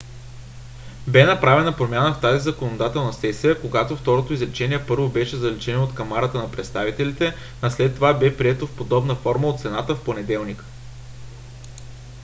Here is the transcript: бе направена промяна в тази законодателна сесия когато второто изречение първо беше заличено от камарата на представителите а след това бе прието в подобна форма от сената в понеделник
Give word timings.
бе 1.07 1.25
направена 1.25 1.75
промяна 1.77 2.13
в 2.13 2.21
тази 2.21 2.43
законодателна 2.43 3.13
сесия 3.13 3.61
когато 3.61 3.95
второто 3.95 4.33
изречение 4.33 4.85
първо 4.87 5.09
беше 5.09 5.35
заличено 5.37 5.83
от 5.83 5.95
камарата 5.95 6.37
на 6.37 6.51
представителите 6.51 7.33
а 7.61 7.69
след 7.71 7.95
това 7.95 8.13
бе 8.13 8.37
прието 8.37 8.67
в 8.67 8.75
подобна 8.75 9.15
форма 9.15 9.47
от 9.47 9.59
сената 9.59 9.95
в 9.95 10.03
понеделник 10.03 10.65